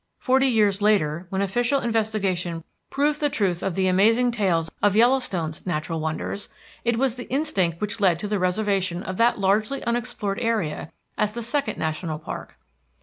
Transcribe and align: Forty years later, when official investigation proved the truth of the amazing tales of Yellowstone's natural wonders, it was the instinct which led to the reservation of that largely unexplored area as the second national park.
Forty 0.17 0.47
years 0.47 0.81
later, 0.81 1.27
when 1.29 1.43
official 1.43 1.79
investigation 1.79 2.63
proved 2.89 3.19
the 3.19 3.29
truth 3.29 3.61
of 3.61 3.75
the 3.75 3.87
amazing 3.87 4.31
tales 4.31 4.67
of 4.81 4.95
Yellowstone's 4.95 5.63
natural 5.63 5.99
wonders, 5.99 6.49
it 6.83 6.97
was 6.97 7.13
the 7.17 7.29
instinct 7.29 7.79
which 7.79 7.99
led 7.99 8.17
to 8.17 8.27
the 8.27 8.39
reservation 8.39 9.03
of 9.03 9.17
that 9.17 9.37
largely 9.37 9.83
unexplored 9.83 10.39
area 10.39 10.91
as 11.19 11.33
the 11.33 11.43
second 11.43 11.77
national 11.77 12.17
park. 12.17 12.55